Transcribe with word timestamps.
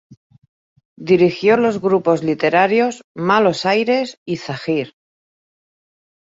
Dirigió 1.09 1.57
los 1.57 1.79
grupos 1.79 2.23
literarios 2.23 3.05
"Malos 3.13 3.67
Ayres" 3.67 4.17
y 4.25 4.37
"Zahir". 4.37 4.95